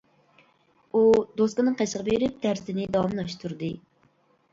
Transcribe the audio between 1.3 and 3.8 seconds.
دوسكىنىڭ قېشىغا بېرىپ دەرسىنى داۋاملاشتۇردى.